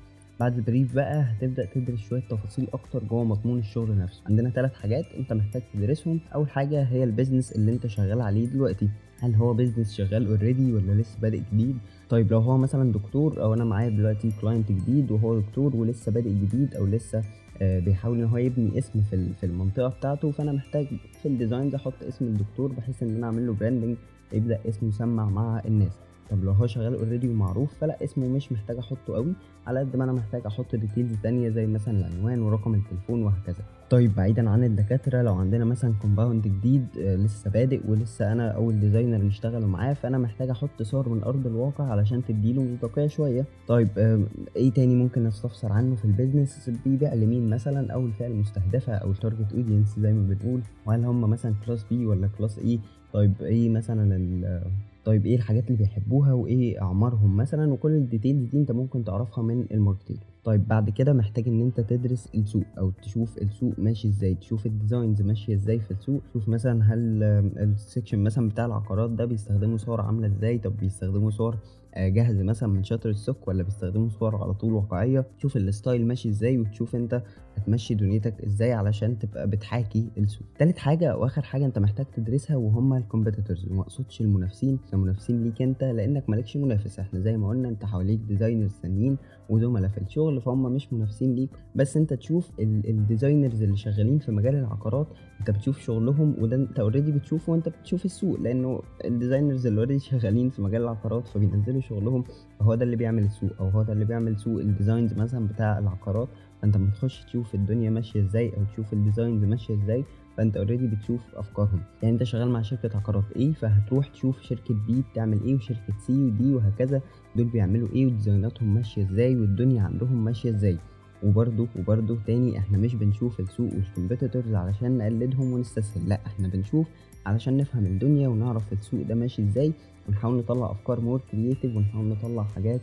بعد 0.41 0.61
الbrief 0.61 0.95
بقى 0.95 1.21
هتبدأ 1.23 1.65
تدرس 1.75 1.99
شوية 1.99 2.23
تفاصيل 2.31 2.67
أكتر 2.73 3.05
جوّه 3.05 3.25
مضمون 3.25 3.59
الشغل 3.59 3.99
نفسه. 3.99 4.23
عندنا 4.27 4.51
3 4.51 4.75
حاجات 4.75 5.05
أنت 5.19 5.33
محتاج 5.33 5.63
تدرسهم، 5.75 6.21
أول 6.35 6.51
حاجة 6.51 6.83
هي 6.83 7.07
الbusiness 7.07 7.57
اللي 7.57 7.73
أنت 7.73 7.87
شغال 7.87 8.21
عليه 8.21 8.47
دلوقتي، 8.47 8.89
هل 9.21 9.35
هو 9.35 9.57
business 9.57 9.89
شغال 9.89 10.39
already 10.39 10.75
والّا 10.75 11.03
لسه 11.03 11.19
بادئ 11.23 11.41
جديد؟ 11.53 11.77
طيب 12.09 12.31
لو 12.31 12.39
هو 12.39 12.59
مثلًا 12.59 12.93
دكتور 12.93 13.43
أو 13.43 13.55
أنا 13.55 13.65
معايا 13.65 13.89
دلوقتي 13.89 14.31
client 14.31 14.73
جديد 14.73 15.11
وهو 15.11 15.41
دكتور 15.41 15.77
ولسه 15.77 16.13
بادئ 16.13 16.31
جديد 16.31 16.75
أو 16.75 16.87
لسه 16.87 17.23
بيحاول 17.63 18.19
إن 18.19 18.25
هو 18.25 18.37
يبني 18.37 18.79
اسم 18.79 19.03
في 19.03 19.33
في 19.41 19.47
المنطقة 19.47 19.89
بتاعته، 19.89 20.31
فأنا 20.31 20.53
محتاج 20.53 20.87
في 21.23 21.29
الdesigns 21.29 21.75
أحط 21.75 22.03
اسم 22.09 22.25
الدكتور 22.25 22.73
بحيث 22.73 23.03
إن 23.03 23.17
أنا 23.17 23.27
أعمل 23.27 23.47
له 23.47 23.55
branding 23.55 23.97
يبدأ 24.35 24.61
اسمه 24.69 24.89
يسمّع 24.89 25.25
مع 25.25 25.63
الناس. 25.67 25.93
طب 26.31 26.45
لو 26.45 26.53
هو 26.53 26.67
شغال 26.67 26.99
already 26.99 27.25
ومعروف 27.25 27.75
فلأ 27.81 28.05
اسمه 28.05 28.29
مش 28.29 28.53
محتاج 28.53 28.77
أحطه 28.79 29.17
أوي، 29.17 29.33
على 29.67 29.81
قد 29.81 29.97
ما 29.97 30.05
أنا 30.05 30.13
محتاج 30.13 30.43
أحط 30.47 30.77
details 30.77 31.23
تانية 31.23 31.49
زي 31.49 31.67
مثلًا 31.67 31.99
العنوان 31.99 32.43
ورقم 32.43 32.75
التليفون 32.75 33.23
وهكذا. 33.23 33.65
طيب 33.91 34.15
بعيدًا 34.15 34.51
عن 34.51 34.65
الدكاترة 34.65 35.23
لو 35.23 35.35
عندنا 35.35 35.65
مثلًا 35.65 35.95
compound 36.03 36.47
جديد 36.47 36.87
آآ 36.99 37.17
لسه 37.17 37.51
بادئ 37.51 37.81
ولسه 37.89 38.33
أنا 38.33 38.51
أول 38.51 38.75
designer 38.81 39.25
يشتغلوا 39.25 39.69
معاه، 39.69 39.93
فأنا 39.93 40.19
محتاج 40.19 40.51
أحط 40.51 40.83
صور 40.83 41.09
من 41.09 41.23
أرض 41.23 41.47
الواقع 41.47 41.85
علشان 41.85 42.25
تدّي 42.25 42.53
له 42.53 42.63
مصداقية 42.63 43.07
شوية. 43.07 43.45
طيب 43.69 43.89
آمم 43.99 44.27
إيه 44.57 44.71
تاني 44.71 44.95
ممكن 44.95 45.25
نستفسر 45.25 45.73
عنه 45.73 45.95
في 45.95 46.05
الbusiness 46.09 46.71
بيبيع 46.85 47.15
لمين 47.15 47.51
مثلًا 47.51 47.93
أو 47.93 48.07
الفئة 48.07 48.27
المستهدفة 48.27 48.93
أو 48.93 49.15
الtarget 49.15 49.53
audience 49.53 50.01
زي 50.01 50.13
ما 50.13 50.27
بنقول، 50.35 50.61
وهل 50.87 51.05
هم 51.05 51.31
مثلًا 51.31 51.55
class 51.67 51.81
B 51.81 51.93
والّا 51.93 52.29
class 52.39 52.53
A؟ 52.53 52.79
طيب 53.13 53.33
إيه 53.43 53.69
مثلًا 53.69 54.63
طيب 55.05 55.27
إيه 55.27 55.37
الحاجات 55.37 55.67
اللي 55.67 55.79
بيحبوها 55.79 56.33
وإيه 56.33 56.83
أعمارهم 56.83 57.37
مثلًا 57.37 57.73
وكل 57.73 58.07
الdetails 58.07 58.51
دي 58.51 58.51
أنت 58.55 58.73
ممكن 58.73 59.05
تعرفها 59.05 59.45
من 59.45 59.65
الmarketing. 59.67 60.19
طيب 60.45 60.69
بعد 60.69 60.91
كده 60.91 61.13
محتاج 61.13 61.49
إن 61.49 61.61
أنت 61.61 61.81
تدرس 61.81 62.29
السوق 62.35 62.65
أو 62.79 62.91
تشوف 62.91 63.39
السوق 63.39 63.75
ماشي 63.79 64.09
إزاي، 64.09 64.35
تشوف 64.35 64.69
الdesigns 64.69 65.23
ماشية 65.25 65.55
إزاي 65.55 65.79
في 65.79 65.91
السوق، 65.91 66.23
تشوف 66.31 66.49
مثلًا 66.49 66.85
هل 66.85 67.77
الsection 67.77 68.15
مثلًا 68.15 68.49
بتاع 68.49 68.67
العقارات 68.67 69.11
ده 69.11 69.25
بيستخدموا 69.25 69.77
صور 69.77 70.01
عاملة 70.01 70.27
إزاي، 70.27 70.59
طب 70.59 70.77
بيستخدموا 70.77 71.31
صور 71.31 71.57
آآ 71.95 72.09
جاهزة 72.09 72.43
مثلًا 72.43 72.69
من 72.69 72.85
Shutterstock 72.85 73.49
والّا 73.49 73.63
بيستخدموا 73.63 74.09
صور 74.09 74.37
على 74.37 74.55
طول 74.55 74.73
واقعية، 74.73 75.27
تشوف 75.39 75.59
الstyle 75.59 75.89
ماشي 76.01 76.29
إزاي 76.29 76.59
وتشوف 76.59 76.97
أنت 76.97 77.23
هتمشّي 77.57 77.95
دنيتك 77.95 78.45
إزاي 78.45 78.73
علشان 78.73 79.19
تبقى 79.19 79.49
بتحاكي 79.51 80.09
السوق. 80.19 80.47
تالت 80.59 80.79
حاجة 80.79 81.13
أو 81.13 81.27
آخر 81.27 81.43
حاجة 81.43 81.67
أنت 81.67 81.79
محتاج 81.79 82.07
تدرسها 82.07 82.57
وهم 82.57 83.01
الcompetitors 83.03 83.71
وما 83.71 83.81
أقصدش 83.83 84.21
المنافسين. 84.21 84.79
كمنافسين 84.93 85.45
ليك 85.45 85.63
أنت 85.63 85.85
لإنك 85.85 86.31
ما 86.31 86.37
لكش 86.37 86.57
منافس، 86.57 86.99
إحنا 86.99 87.21
زي 87.21 87.37
ما 87.37 87.49
قُلنا 87.49 87.69
أنت 87.69 87.85
حواليك 87.85 88.21
designers 88.29 88.81
تانيين 88.83 89.17
وزملا 89.49 89.89
في 89.89 89.99
الشغل 89.99 90.41
فهم 90.41 90.63
مش 90.63 90.93
منافسين 90.93 91.35
ليك، 91.35 91.51
بس 91.75 91.97
أنت 91.97 92.15
تشوف 92.15 92.51
ال 92.61 92.83
الdesigners 92.83 93.63
اللي 93.63 93.77
شغالين 93.77 94.19
في 94.19 94.33
مجال 94.33 94.55
العقارات 94.55 95.07
أنت 95.41 95.51
بتشوف 95.51 95.79
شغلهم 95.81 96.37
وده 96.39 96.57
أنت 96.57 96.81
already 96.81 97.11
بتشوفه 97.11 97.53
وأنت 97.53 97.69
بتشوف 97.69 98.05
السوق، 98.05 98.41
لإنه 98.41 98.79
الdesigners 99.05 99.67
اللي 99.67 99.87
already 99.87 100.03
شغالين 100.03 100.51
في 100.51 100.63
مجال 100.63 100.83
العقارات 100.83 101.29
فبينزّلوا 101.29 101.80
شغلهم، 101.81 102.25
فهو 102.59 102.75
ده 102.75 102.85
اللي 102.85 102.97
بيعمل 102.97 103.25
السوق 103.25 103.51
أو 103.61 103.69
هو 103.69 103.83
ده 103.83 103.93
اللي 103.93 104.05
بيعمل 104.05 104.39
سوق 104.39 104.63
الdesigns 104.63 105.19
مثلًا 105.19 105.47
بتاع 105.47 105.79
العقارات، 105.79 106.29
فأنت 106.63 106.77
أمّا 106.77 106.91
تخش 106.91 107.25
تشوف 107.25 107.55
الدنيا 107.55 107.91
ماشية 107.91 108.21
إزاي 108.21 108.53
أو 108.57 108.65
تشوف 108.73 108.95
الdesigns 108.95 109.45
ماشية 109.45 109.75
إزاي، 109.75 110.05
فأنت 110.37 110.59
already 110.59 110.95
بتشوف 110.95 111.35
أفكارهم. 111.35 111.81
يعني 112.03 112.15
أنت 112.15 112.23
شغال 112.23 112.51
مع 112.51 112.63
شركة 112.63 112.97
عقارات 112.97 113.25
A 113.39 113.43
فهتروح 113.61 114.09
تشوف 114.09 114.43
شركة 114.43 114.75
B 114.75 114.93
بتعمل 115.13 115.43
إيه 115.45 115.55
وشركة 115.55 115.93
C 116.07 116.11
وD 116.11 116.43
وهكذا، 116.43 117.01
دول 117.37 117.47
بيعملوا 117.47 117.89
إيه 117.89 118.07
وديزايناتهم 118.07 118.75
ماشية 118.75 119.03
إزاي 119.03 119.37
والدنيا 119.37 119.83
عندهم 119.83 120.25
ماشية 120.25 120.51
إزاي. 120.51 120.79
وبرضه 121.23 121.67
وبرضه 121.79 122.19
تاني 122.27 122.59
إحنا 122.59 122.79
مش 122.79 122.95
بنشوف 122.95 123.41
السوق 123.41 123.71
والcompetitors 123.71 124.55
علشان 124.55 124.99
نقلدهم 124.99 125.53
ونستسهل، 125.53 126.09
لأ 126.09 126.21
إحنا 126.27 126.49
بنشوف 126.49 126.87
علشان 127.27 127.57
نفهم 127.57 127.87
الدنيا 127.87 128.29
ونعرف 128.29 128.73
السوق 128.73 129.03
ده 129.03 129.15
ماشي 129.15 129.43
إزاي 129.43 129.73
ونحاول 130.09 130.37
نطلّع 130.39 130.71
أفكار 130.71 130.97
more 131.01 131.21
creative 131.33 131.77
ونحاول 131.77 132.05
نطلّع 132.05 132.43
حاجات 132.43 132.81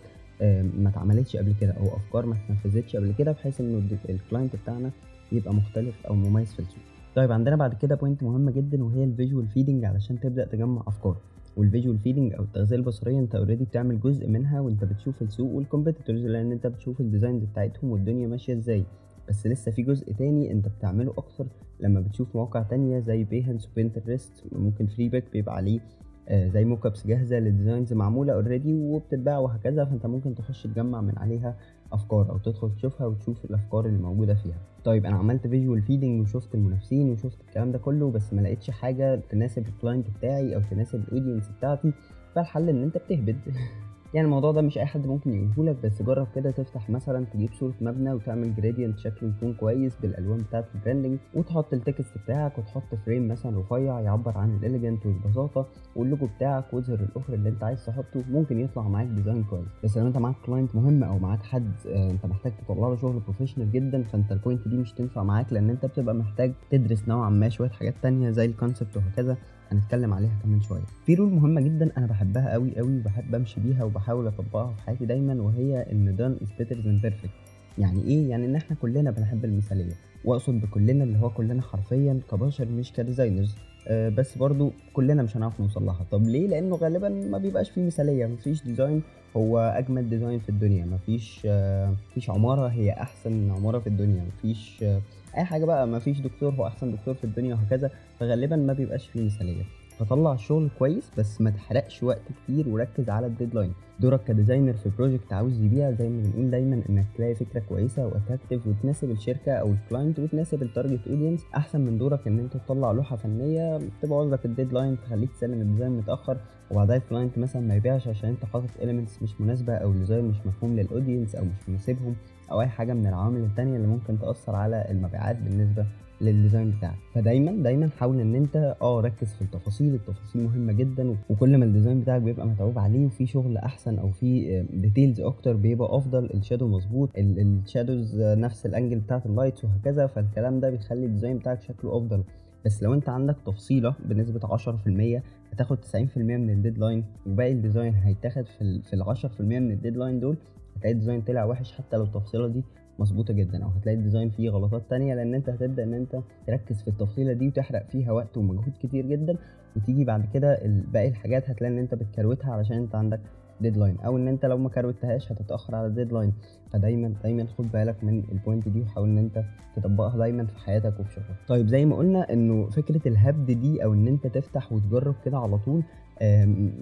ما 0.77 0.89
اتعملتش 0.89 1.35
قبل 1.35 1.53
كده 1.61 1.71
أو 1.71 1.85
أفكار 1.95 2.25
ما 2.25 2.35
اتنفذتش 2.35 2.95
قبل 2.95 3.13
كده 3.17 3.31
بحيث 3.31 3.61
الد 3.61 3.97
الclient 4.07 4.55
بتاعنا 4.63 4.91
يبقى 5.31 5.53
مختلف 5.53 6.05
أو 6.05 6.15
مميز 6.15 6.53
في 6.53 6.59
السوق. 6.59 6.83
طيب 7.15 7.31
عندنا 7.31 7.55
بعد 7.55 7.73
كده 7.73 7.95
point 7.97 8.23
مهمة 8.23 8.51
جدًا 8.51 8.83
وهي 8.83 9.05
الvisual 9.05 9.45
feeding 9.57 9.83
علشان 9.85 10.19
تبدأ 10.19 10.45
تجمّع 10.45 10.83
أفكار، 10.87 11.17
والvisual 11.59 11.97
feeding 12.05 12.37
أو 12.37 12.43
التغذية 12.43 12.75
البصرية 12.75 13.19
أنت 13.19 13.35
already 13.35 13.63
بتعمل 13.69 13.99
جزء 13.99 14.27
منها 14.27 14.59
وأنت 14.59 14.83
بتشوف 14.83 15.21
السوق 15.21 15.63
والcompetitors 15.63 16.09
لإن 16.09 16.51
أنت 16.51 16.67
بتشوف 16.67 16.97
الdesigns 17.01 17.45
بتاعتهم 17.51 17.91
والدنيا 17.91 18.27
ماشية 18.27 18.53
إزاي، 18.53 18.83
بس 19.29 19.47
لسه 19.47 19.71
في 19.71 19.81
جزء 19.81 20.11
تاني 20.13 20.51
أنت 20.51 20.67
بتعمله 20.67 21.13
أكتر 21.17 21.45
لمّا 21.79 21.99
بتشوف 22.01 22.35
مواقع 22.35 22.61
تانية 22.63 22.99
زي 22.99 23.25
behance 23.25 23.61
وpinterest 23.63 24.53
ممكن 24.55 24.87
freepik 24.87 25.31
بيبقى 25.33 25.55
عليه 25.55 25.79
آآ 26.27 26.49
زي 26.49 26.75
mockups 26.75 27.07
جاهزة 27.07 27.39
لdesigns 27.39 27.93
معمولة 27.93 28.43
already 28.43 28.67
وبتتباع 28.67 29.37
وهكذا، 29.37 29.85
فأنت 29.85 30.05
ممكن 30.05 30.35
تخش 30.35 30.63
تجمّع 30.63 31.01
من 31.01 31.17
عليها 31.17 31.55
أفكار 31.93 32.29
أو 32.29 32.37
تدخل 32.37 32.75
تشوفها 32.75 33.07
وتشوف 33.07 33.45
الأفكار 33.45 33.85
اللي 33.85 33.99
موجودة 33.99 34.33
فيها. 34.35 34.57
طيب 34.83 35.05
أنا 35.05 35.17
عملت 35.17 35.47
visual 35.47 35.87
feeding 35.89 36.21
وشُفت 36.21 36.55
المنافسين 36.55 37.09
وشُفت 37.09 37.41
الكلام 37.41 37.71
ده 37.71 37.77
كله 37.77 38.11
بس 38.11 38.33
ما 38.33 38.41
لقيتش 38.41 38.69
حاجة 38.69 39.15
تناسب 39.29 39.65
الclient 39.67 40.17
بتاعي 40.17 40.55
أو 40.55 40.61
تناسب 40.71 41.03
الaudience 41.03 41.57
بتاعتي، 41.57 41.93
فالحل 42.35 42.69
إن 42.69 42.83
أنت 42.83 42.97
بتهبد. 42.97 43.37
يعني 44.13 44.25
الموضوع 44.25 44.51
ده 44.51 44.61
مش 44.61 44.77
أي 44.77 44.85
حد 44.85 45.07
ممكن 45.07 45.51
يقوله 45.51 45.71
لك 45.71 45.77
بس 45.83 46.01
جرّب 46.01 46.27
كده 46.35 46.51
تفتح 46.51 46.89
مثلًا 46.89 47.25
تجيب 47.25 47.49
صورة 47.53 47.73
مبنى 47.81 48.11
وتعمل 48.13 48.53
gradient 48.55 48.99
شكله 49.03 49.29
يكون 49.37 49.53
كويس 49.53 49.95
بالألوان 50.01 50.37
بتاعة 50.37 50.65
الbranding 50.75 51.37
وتحط 51.37 51.75
الtext 51.75 52.17
بتاعك 52.23 52.57
وتحط 52.57 52.83
frame 53.05 53.09
مثلًا 53.31 53.59
رفيّع 53.59 53.99
يعبّر 53.99 54.37
عن 54.37 54.59
الelegant 54.59 55.05
والبساطة 55.05 55.67
وال 55.97 56.06
logo 56.06 56.23
بتاعك 56.37 56.73
واظهر 56.73 56.97
ال 56.97 57.03
offer 57.03 57.29
اللي 57.29 57.49
أنت 57.49 57.63
عايز 57.63 57.85
تحطه، 57.85 58.23
ممكن 58.29 58.59
يطلع 58.59 58.87
معاك 58.87 59.07
design 59.07 59.49
كويس. 59.49 59.67
بس 59.83 59.97
لو 59.97 60.07
أنت 60.07 60.17
معاك 60.17 60.35
client 60.45 60.75
مهم 60.75 61.03
أو 61.03 61.17
معاك 61.19 61.43
حد 61.43 61.71
آآ 61.87 62.11
أنت 62.11 62.25
محتاج 62.25 62.51
تطلّع 62.65 62.87
له 62.87 62.95
شغل 62.95 63.21
professional 63.21 63.59
جدًا، 63.73 64.03
فأنت 64.03 64.33
ال 64.33 64.39
point 64.39 64.67
دي 64.69 64.77
مش 64.77 64.93
هتنفع 64.93 65.23
معاك 65.23 65.53
لإن 65.53 65.69
أنت 65.69 65.85
بتبقى 65.85 66.15
محتاج 66.15 66.53
تدرس 66.69 67.07
نوعًا 67.07 67.29
ما 67.29 67.49
شوية 67.49 67.69
حاجات 67.69 67.95
تانية 68.01 68.29
زي 68.31 68.53
ال 68.53 68.59
concept 68.59 68.97
وهكذا، 68.97 69.37
هنتكلم 69.71 70.13
عليها 70.13 70.39
كمان 70.43 70.61
شوية. 70.61 70.81
في 71.05 71.15
rule 71.15 71.19
مهمة 71.19 71.61
جدًا 71.61 71.91
أنا 71.97 72.05
باحبها 72.05 72.47
أوي، 72.55 72.79
أوي 72.79 72.97
وباحب 72.99 73.35
أمشي 73.35 73.59
بيها 73.59 73.83
وباحاول 73.83 74.27
أطبّقها 74.27 74.73
في 74.73 74.81
حياتي 74.81 75.05
دايمًا 75.05 75.41
وهي 75.41 75.91
إن 75.91 76.15
done 76.17 76.43
is 76.43 76.49
better 76.49 76.75
than 76.75 77.09
perfect. 77.09 77.29
يعني 77.77 78.03
إيه؟ 78.03 78.29
يعني 78.29 78.45
إن 78.45 78.55
إحنا 78.55 78.75
كلنا 78.81 79.11
بنحب 79.11 79.45
المثالية، 79.45 79.93
وأقصد 80.25 80.61
بكلنا 80.61 81.03
اللي 81.03 81.17
هو 81.17 81.29
كلنا 81.29 81.61
حرفيًا 81.61 82.19
كبشر 82.31 82.65
مش 82.65 82.91
آه، 82.99 83.66
بس 83.91 84.37
برضو 84.37 84.71
كلنا 84.93 85.23
مش 85.23 85.37
هنعرف 85.37 85.59
نوصل 85.61 85.85
لها. 85.85 86.05
طب 86.11 86.23
ليه؟ 86.23 86.47
لأنه 86.47 86.75
غالبا 86.75 87.09
ما 87.09 87.37
بيبقاش 87.37 87.69
فيه 87.69 87.85
مثالية 87.85 88.25
مفيش 88.25 88.63
design 88.63 89.01
هو 89.37 89.59
أجمل 89.59 90.09
design 90.09 90.39
في 90.39 90.49
الدنيا. 90.49 90.85
مفيش 90.85 91.41
آه، 91.45 91.93
مفيش 92.11 92.29
عمارة 92.29 92.67
هي 92.67 92.91
أحسن 92.91 93.51
عمارة 93.51 93.79
في 93.79 93.87
الدنيا. 93.87 94.23
مفيش 94.37 94.83
آه، 94.83 95.01
أي 95.37 95.43
حاجة 95.43 95.65
بقى 95.65 95.87
مفيش 95.87 96.19
دكتور 96.19 96.53
هو 96.53 96.67
أحسن 96.67 96.91
دكتور 96.91 97.13
في 97.13 97.23
الدنيا 97.23 97.55
وهكذا. 97.55 97.91
فغالبا 98.19 98.55
ما 98.55 98.73
بيبقاش 98.73 99.07
فيه 99.07 99.25
مثالية. 99.25 99.63
فطلع 99.99 100.33
الشغل 100.33 100.69
كويس 100.79 101.11
بس 101.17 101.41
ما 101.41 101.49
تحرقش 101.49 102.03
وقت 102.03 102.21
كتير 102.43 102.69
وركز 102.69 103.09
على 103.09 103.27
ال 103.27 103.32
deadline 103.32 103.73
دورك 103.99 104.23
ك 104.23 104.29
designer 104.29 104.73
في 104.73 104.89
project 104.97 105.33
عاوز 105.33 105.61
يبيع 105.61 105.91
زي 105.91 106.09
ما 106.09 106.21
بنقول 106.23 106.51
دايما 106.51 106.81
إنك 106.89 107.05
تلاقي 107.17 107.35
فكرة 107.35 107.59
كويسة 107.59 108.07
و 108.07 108.13
attractive 108.13 108.67
وتناسب 108.67 109.11
الشركة 109.11 109.51
أو 109.51 109.71
ال 109.71 109.78
client 109.78 110.19
وتناسب 110.19 110.63
ال 110.63 110.70
target 110.70 111.07
audience 111.07 111.45
أحسن 111.55 111.81
من 111.81 111.97
دورك 111.97 112.27
إن 112.27 112.39
أنت 112.39 112.57
تطلع 112.57 112.91
لوحة 112.91 113.15
فنية 113.15 113.79
تبوظ 114.01 114.33
لك 114.33 114.45
ال 114.45 114.51
deadline 114.51 114.97
تخليك 115.01 115.31
تسلم 115.31 115.61
ال 115.61 115.66
design 115.66 115.91
متأخر 115.91 116.37
وبعدها 116.71 116.95
ال 116.95 117.01
client 117.01 117.37
مثلا 117.37 117.61
ما 117.61 117.75
يبيعش 117.75 118.07
عشان 118.07 118.29
أنت 118.29 118.45
حاطط 118.45 118.69
elements 118.81 119.23
مش 119.23 119.41
مناسبة 119.41 119.73
أو 119.73 119.91
ال 119.91 119.96
design 119.96 120.25
مش 120.25 120.37
مفهوم 120.45 120.75
لل 120.75 120.87
audience 120.87 121.35
أو 121.35 121.45
مش 121.45 121.69
مناسبهم 121.69 122.15
أو 122.51 122.61
أي 122.61 122.67
حاجة 122.67 122.93
من 122.93 123.07
العوامل 123.07 123.43
التانية 123.43 123.75
اللي 123.77 123.87
ممكن 123.87 124.19
تأثر 124.19 124.55
على 124.55 124.85
المبيعات 124.89 125.35
بالنسبة 125.35 125.85
لل 126.21 126.34
design 126.34 126.71
بتاعك. 126.71 126.97
فدايما 127.13 127.63
دايما 127.63 127.89
حاول 127.89 128.19
إن 128.19 128.35
أنت 128.35 128.75
آه 128.81 129.01
ركز 129.01 129.27
في 129.33 129.41
التفاصيل. 129.41 129.93
التفاصيل 129.95 130.43
مهمة 130.43 130.73
جدا 130.73 131.15
وكل 131.29 131.57
ما 131.57 131.65
ال 131.65 131.70
design 131.70 132.01
بتاعك 132.01 132.21
بيبقى 132.21 132.47
متعوب 132.47 132.79
عليه 132.79 133.05
وفي 133.05 133.25
شغل 133.25 133.57
أحسن 133.57 133.99
أو 133.99 134.11
في 134.11 134.61
details 134.73 135.21
أكتر 135.21 135.55
بيبقى 135.55 135.97
أفضل. 135.97 136.25
ال 136.33 136.38
shadow 136.38 136.67
مظبوط 136.67 137.09
ال 137.17 137.30
shadows 137.30 138.21
نفس 138.21 138.65
ال 138.65 138.71
angle 138.71 138.99
بتاعت 138.99 139.25
ال 139.25 139.31
lights 139.31 139.65
وهكذا. 139.65 140.07
فالكلام 140.07 140.59
ده 140.59 140.69
بيخلي 140.69 141.05
ال 141.05 141.10
design 141.10 141.37
بتاعك 141.37 141.61
شكله 141.61 141.97
أفضل. 141.97 142.23
بس 142.65 142.83
لو 142.83 142.93
أنت 142.93 143.09
عندك 143.09 143.35
تفصيلة 143.45 143.95
بنسبة 144.05 144.39
10% 144.47 145.21
هتاخد 145.53 145.77
90% 145.77 146.17
من 146.17 146.49
ال 146.49 146.55
deadline 146.55 147.03
وباقي 147.27 147.51
ال 147.51 147.57
design 147.57 147.93
هيتاخد 147.93 148.45
في 148.45 148.61
ال 148.61 148.83
في 148.83 148.93
ال 148.93 149.03
10% 149.03 149.41
من 149.41 149.71
ال 149.71 149.77
deadline 149.77 150.19
دول. 150.19 150.37
هتلاقي 150.75 150.93
ال 150.93 150.97
design 150.97 151.21
طلع 151.21 151.45
وحش 151.45 151.71
حتى 151.71 151.97
لو 151.97 152.03
التفصيلة 152.03 152.47
دي 152.47 152.63
مظبوطة 152.99 153.33
جدا 153.33 153.63
أو 153.63 153.69
هتلاقي 153.69 153.97
ال 153.97 154.02
design 154.02 154.29
فيه 154.29 154.49
غلطات 154.49 154.83
تانية 154.89 155.15
لأن 155.15 155.33
أنت 155.33 155.49
هتبدأ 155.49 155.83
إن 155.83 155.93
أنت 155.93 156.19
تركز 156.47 156.81
في 156.81 156.87
التفصيلة 156.87 157.33
دي 157.33 157.47
وتحرق 157.47 157.85
فيها 157.89 158.11
وقت 158.11 158.37
ومجهود 158.37 158.73
كتير 158.83 159.05
جدا 159.05 159.37
وتيجي 159.75 160.03
بعد 160.03 160.25
كده 160.33 160.59
باقي 160.65 161.07
الحاجات 161.07 161.49
هتلاقي 161.49 161.73
إن 161.73 161.77
أنت 161.79 161.95
بتكروتها 161.95 162.53
علشان 162.53 162.77
أنت 162.77 162.95
عندك 162.95 163.19
deadline 163.61 163.97
أو 163.99 164.17
إن 164.17 164.27
أنت 164.27 164.45
لو 164.45 164.57
ما 164.57 164.69
كروتهاش 164.69 165.31
هتتأخر 165.31 165.75
على 165.75 165.87
ال 165.87 165.92
deadline 165.92 166.33
فدايما 166.71 167.13
دايما 167.23 167.45
خد 167.57 167.71
بالك 167.71 168.03
من 168.03 168.23
ال 168.31 168.38
point 168.38 168.69
دي 168.69 168.81
وحاول 168.81 169.09
إن 169.09 169.17
أنت 169.17 169.43
تطبقها 169.75 170.17
دايما 170.17 170.45
في 170.45 170.57
حياتك 170.59 170.99
وفي 170.99 171.13
شغلك. 171.13 171.35
طيب 171.47 171.67
زي 171.67 171.85
ما 171.85 171.95
قلنا 171.95 172.33
إنه 172.33 172.69
فكرة 172.69 173.07
الهبد 173.07 173.51
دي 173.51 173.83
أو 173.83 173.93
إن 173.93 174.07
أنت 174.07 174.27
تفتح 174.27 174.73
وتجرب 174.73 175.15
كده 175.25 175.37
على 175.37 175.57
طول 175.57 175.83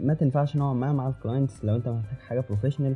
ما 0.04 0.13
تنفعش 0.13 0.56
نوعا 0.56 0.74
ما 0.74 0.94
مع 0.94 1.08
ال 1.10 1.16
clients 1.16 1.65
لو 1.65 1.75
أنت 1.75 1.88
محتاج 1.89 2.20
حاجة 2.20 2.44
professional 2.50 2.95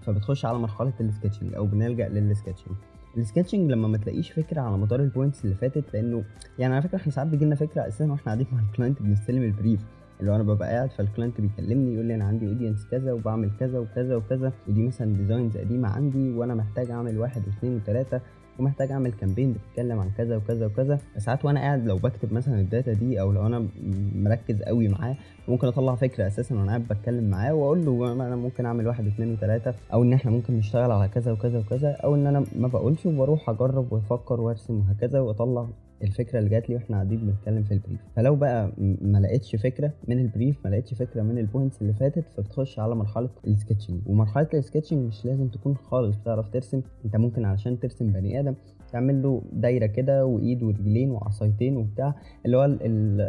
فبتخش 0.00 0.44
على 0.44 0.58
مرحلة 0.58 0.92
ال 1.00 1.05
sketching 1.05 1.54
أو 1.54 1.66
بنلجأ 1.66 2.08
لل 2.08 2.20
sketching 2.20 2.76
ال 3.16 3.21
sketching 3.21 3.70
لما 3.70 3.88
ما 3.88 3.98
تلاقيش 3.98 4.30
فكرة 4.30 4.60
على 4.60 4.78
مدار 4.78 5.00
ال 5.00 5.06
points 5.06 5.44
اللي 5.44 5.54
فاتت 5.56 5.84
لأنه 5.94 6.24
يعني 6.58 6.74
على 6.74 6.82
فكرة 6.82 6.96
إحنا 6.96 7.12
ساعات 7.12 7.28
بيجي 7.28 7.44
لنا 7.44 7.54
فكرة 7.54 7.88
أساسا 7.88 8.04
وإحنا 8.04 8.24
قاعدين 8.24 8.46
مع 8.52 8.60
ال 8.60 8.66
client 8.66 9.02
بنستلم 9.02 9.42
ال 9.42 9.48
brief 9.48 9.80
اللي 10.20 10.30
هو 10.30 10.34
أنا 10.34 10.42
ببقى 10.42 10.68
قاعد 10.74 10.90
فال 10.90 11.02
client 11.02 11.40
بيكلمني 11.40 11.94
يقول 11.94 12.06
لي 12.06 12.14
أنا 12.14 12.24
عندي 12.24 12.48
audience 12.48 12.86
كذا 12.90 13.12
وبعمل 13.12 13.50
كذا 13.60 13.78
وكذا 13.78 14.16
وكذا 14.16 14.52
ودي 14.68 14.86
مثلا 14.86 15.16
designs 15.16 15.56
قديمة 15.56 15.88
عندي 15.88 16.30
وأنا 16.34 16.54
محتاج 16.54 16.90
أعمل 16.90 17.18
واحد 17.18 17.42
واثنين 17.46 17.76
وثلاثه 17.76 18.20
ومحتاج 18.58 18.92
أعمل 18.92 19.12
campaign 19.12 19.52
بتتكلم 19.52 19.98
عن 19.98 20.10
كذا 20.16 20.36
وكذا 20.36 20.66
وكذا 20.66 20.98
ساعات 21.18 21.44
وأنا 21.44 21.60
قاعد 21.60 21.86
لو 21.86 21.96
بكتب 21.96 22.32
مثلا 22.32 22.60
ال 22.60 22.66
data 22.66 22.92
دي 22.92 23.20
أو 23.20 23.32
لو 23.32 23.46
أنا 23.46 23.66
مركز 24.14 24.62
قوي 24.62 24.88
معاه 24.88 25.16
ممكن 25.48 25.66
أطلع 25.66 25.94
فكرة 25.94 26.26
أساسا 26.26 26.54
وأنا 26.54 26.68
قاعد 26.68 26.88
بتكلم 26.88 27.30
معاه 27.30 27.54
وأقول 27.54 27.84
له 27.86 28.12
أنا 28.12 28.36
ممكن 28.36 28.66
أعمل 28.66 28.86
واحد 28.86 29.04
واثنين 29.04 29.32
وثلاثه 29.32 29.74
أو 29.92 30.02
إن 30.02 30.12
إحنا 30.12 30.30
ممكن 30.30 30.54
نشتغل 30.58 30.90
على 30.90 31.08
كذا 31.08 31.32
وكذا 31.32 31.58
وكذا 31.58 31.90
أو 32.04 32.14
إن 32.14 32.26
أنا 32.26 32.44
ما 32.56 32.68
بقولش 32.68 33.06
وبروح 33.06 33.50
أجرب 33.50 33.92
وأفكر 33.92 34.40
وأرسم 34.40 34.80
وهكذا 34.80 35.20
وأطلع 35.20 35.66
الفكرة 36.02 36.38
اللي 36.38 36.50
جات 36.50 36.68
لي 36.68 36.74
وإحنا 36.74 36.96
قاعدين 36.96 37.18
بنتكلم 37.18 37.62
في 37.62 37.74
ال 37.74 37.78
brief 37.78 38.00
فلو 38.16 38.36
بقى 38.36 38.72
ما 39.02 39.18
لقيتش 39.18 39.56
فكرة 39.56 39.92
من 40.08 40.18
ال 40.18 40.24
brief 40.24 40.56
ما 40.64 40.70
لقيتش 40.70 40.94
فكرة 40.94 41.22
من 41.22 41.38
ال 41.38 41.44
points 41.44 41.82
اللي 41.82 41.92
فاتت 41.92 42.24
فبتخش 42.36 42.78
على 42.78 42.94
مرحلة 42.94 43.28
ال 43.46 43.51
sketching 43.51 44.00
ومرحلة 44.06 44.48
ال 44.54 44.59
sketching 44.59 45.06
مش 45.06 45.24
لازم 45.24 45.48
تكون 45.48 45.76
خالص 45.76 46.16
بتعرف 46.16 46.48
ترسم. 46.48 46.82
انت 47.04 47.16
ممكن 47.16 47.44
علشان 47.44 47.78
ترسم 47.80 48.12
بني 48.12 48.40
آدم 48.40 48.54
تعمل 48.92 49.22
له 49.22 49.42
دايرة 49.52 49.86
كده 49.86 50.26
وإيد 50.26 50.62
ورجلين 50.62 51.10
وعصايتين 51.10 51.76
وبتاع 51.76 52.14
اللي 52.46 52.56
هو 52.56 52.64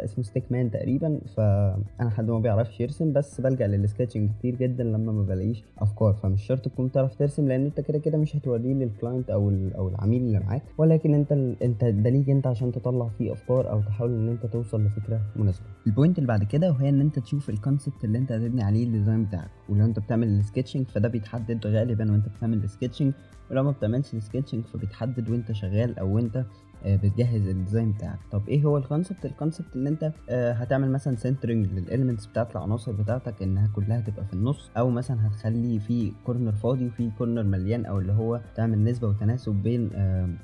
اسمه 0.04 0.24
stick 0.24 0.52
man 0.52 0.70
تقريبا. 0.70 1.20
فأنا 1.36 2.10
حد 2.10 2.30
ما 2.30 2.38
بيعرفش 2.38 2.80
يرسم 2.80 3.12
بس 3.12 3.40
بلجأ 3.40 3.66
لل 3.66 3.78
sketching 3.78 4.30
كتير 4.38 4.56
جدا 4.56 4.84
لما 4.84 5.12
ما 5.12 5.22
بلاقيش 5.22 5.64
أفكار. 5.78 6.12
فمش 6.14 6.42
شرط 6.42 6.64
تكون 6.68 6.86
بتعرف 6.86 7.14
ترسم 7.14 7.48
لأن 7.48 7.64
أنت 7.64 7.80
كده 7.80 7.98
كده 7.98 8.18
مش 8.18 8.36
هتوريه 8.36 8.74
لل 8.74 8.88
client 8.88 9.30
أو 9.30 9.50
أو 9.50 9.88
العميل 9.88 10.22
اللي 10.22 10.38
معاك. 10.40 10.62
ولكن 10.78 11.14
أنت 11.14 11.32
أنت 11.62 11.84
ده 11.84 12.10
ليك 12.10 12.30
أنت 12.30 12.46
عشان 12.46 12.72
تطلع 12.72 13.08
فيه 13.08 13.32
أفكار 13.32 13.70
أو 13.70 13.80
تحاول 13.80 14.10
إن 14.10 14.28
أنت 14.28 14.46
توصل 14.46 14.84
لفكرة 14.84 15.20
مناسبة. 15.36 15.66
ال 15.86 15.91
point 15.91 16.18
اللي 16.18 16.28
بعد 16.28 16.44
كده 16.44 16.70
وهي 16.70 16.88
إن 16.88 17.00
أنت 17.00 17.18
تشوف 17.18 17.50
ال 17.50 17.57
concept 17.57 18.04
اللي 18.04 18.18
أنت 18.18 18.32
هتبني 18.32 18.62
عليه 18.62 18.84
ال 18.84 18.90
design 18.90 19.24
بتاعك. 19.24 19.50
ولو 19.68 19.84
أنت 19.84 19.98
بتعمل 19.98 20.28
ال 20.28 20.34
sketching 20.34 20.86
فده 20.86 21.08
بيتحدد 21.08 21.66
غالبا 21.66 22.12
وأنت 22.12 22.28
بتعمل 22.36 22.64
ال 22.64 22.69
sketching 22.69 23.12
ولو 23.50 23.62
ما 23.62 23.70
بتعملش 23.70 24.14
ال 24.14 24.19
sketching 24.19 24.64
فبيتحدد 24.64 25.30
وأنت 25.30 25.49
شغال 25.52 25.98
أو 25.98 26.14
وانت 26.16 26.44
بتجهز 26.86 27.48
ال 27.48 27.54
design 27.54 27.92
بتاعك. 27.92 28.18
طب 28.30 28.48
إيه 28.48 28.64
هو 28.64 28.76
ال 28.76 28.82
concept 28.82 29.24
ال 29.24 29.30
concept 29.30 29.76
ان 29.76 29.86
انت 29.86 30.12
هتعمل 30.30 30.90
مثلا 30.90 31.16
centering 31.16 31.66
لل 31.66 31.78
elements 31.78 32.26
بتاعت 32.26 32.56
العناصر 32.56 32.92
بتاعتك 32.92 33.42
انها 33.42 33.68
كلها 33.76 34.00
تبقى 34.00 34.24
في 34.24 34.32
النص 34.32 34.70
أو 34.76 34.90
مثلا 34.90 35.26
هتخلي 35.26 35.80
في 35.80 36.12
corner 36.26 36.52
فاضي 36.52 36.86
وفي 36.86 37.10
corner 37.18 37.42
مليان 37.42 37.86
أو 37.86 37.98
اللي 37.98 38.12
هو 38.12 38.40
تعمل 38.56 38.84
نسبة 38.84 39.08
وتناسب 39.08 39.52
بين 39.52 39.90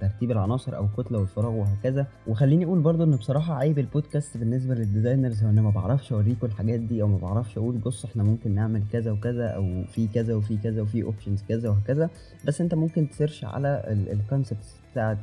ترتيب 0.01 0.31
العناصر 0.31 0.77
أو 0.77 0.85
الكتله 0.85 1.19
والفراغ 1.19 1.53
وهكذا. 1.53 2.07
وخليني 2.27 2.65
أقول 2.65 2.81
برضو 2.81 3.05
ان 3.05 3.17
بصراحة 3.17 3.55
عيب 3.55 3.79
البودكاست 3.79 4.37
بالنسبة 4.37 4.75
لل 4.75 4.88
designers 4.88 5.45
هو 5.45 5.51
أنا 5.51 5.63
ما 5.63 5.71
بعرفش 5.71 6.13
اوريكم 6.13 6.47
الحاجات 6.47 6.81
دي 6.81 7.03
أو 7.03 7.09
ما 7.09 7.19
بعرفش 7.19 7.59
أقول 7.59 7.79
بص 7.79 8.05
إحنا 8.05 8.23
ممكن 8.23 8.55
نعمل 8.55 8.83
كذا 8.93 9.11
وكذا 9.11 9.47
أو 9.47 9.85
في 9.85 10.07
كذا 10.07 10.35
وفي 10.35 10.57
كذا 10.57 10.83
وفي 10.83 11.03
options 11.03 11.43
كذا 11.49 11.69
وهكذا. 11.69 12.11
بس 12.47 12.61
انت 12.61 12.75
ممكن 12.75 13.09
ت 13.09 13.14
search 13.14 13.45
على 13.45 13.85
ال 14.13 14.21
concepts 14.21 14.86
بتاعت 14.97 15.19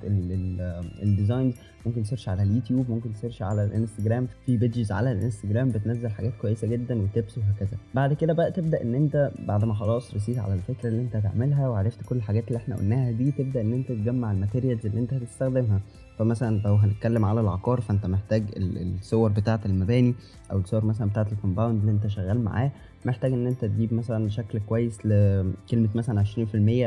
ال 1.04 1.10
designs 1.10 1.54
ممكن 1.86 2.04
ت 2.04 2.07
search 2.07 2.30
على 2.30 2.44
اليوتيوب 2.44 2.90
ممكن 2.90 3.14
ت 3.14 3.18
search 3.18 3.42
على 3.42 3.64
الانستجرام. 3.66 4.28
في 4.46 4.58
pages 4.58 4.92
على 4.92 5.12
الانستجرام 5.12 5.70
بتنزل 5.70 6.10
حاجات 6.10 6.34
كويسة 6.42 6.68
جدا 6.68 7.02
و 7.02 7.09
tips 7.09 7.38
وهكذا. 7.38 7.78
بعد 7.94 8.14
كده 8.14 8.34
بقى 8.34 8.52
تبدأ 8.52 8.82
إن 8.82 8.96
أنت 8.96 9.32
بعد 9.48 9.66
ما 9.66 9.74
خلاص 9.74 10.16
رسيت 10.16 10.40
على 10.40 10.54
الفكرة 10.54 10.90
اللي 10.90 11.02
أنت 11.02 11.16
هتعملها 11.16 11.68
وعرفت 11.70 12.06
كل 12.06 12.16
الحاجات 12.16 12.48
اللي 12.48 12.58
إحنا 12.58 12.76
قلناها 12.76 13.12
دي 13.12 13.32
تبدأ 13.32 13.62
إن 13.62 13.74
أنت 13.74 13.88
تجمع 13.92 14.32
ال 14.32 14.37
materials 14.37 14.86
اللي 14.86 15.00
أنت 15.00 15.14
هتستخدمها. 15.14 15.82
فمثلا 16.18 16.62
لو 16.66 16.76
هنتكلم 16.76 17.26
على 17.26 17.42
العقار 17.42 17.82
فأنت 17.82 18.06
محتاج 18.06 18.44
الصور 18.58 19.32
بتاعة 19.32 19.60
المباني 19.66 20.14
أو 20.52 20.60
الصور 20.60 20.86
مثلا 20.86 21.10
بتاعة 21.10 21.28
ال 21.32 21.37
compound 21.37 21.80
اللي 21.80 21.92
أنت 21.92 22.08
شغال 22.08 22.42
معاه. 22.44 22.72
محتاج 23.06 23.34
إن 23.34 23.48
أنت 23.48 23.66
تجيب 23.66 23.94
مثلا 23.94 24.30
شكل 24.30 24.60
كويس 24.60 25.06
لكلمه 25.06 25.90
مثلا 25.96 26.24
20% 26.24 26.38